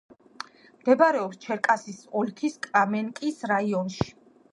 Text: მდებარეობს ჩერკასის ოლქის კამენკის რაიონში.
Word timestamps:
მდებარეობს 0.77 1.37
ჩერკასის 1.43 1.99
ოლქის 2.21 2.57
კამენკის 2.63 3.39
რაიონში. 3.53 4.09